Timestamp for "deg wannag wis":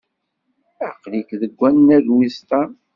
1.41-2.37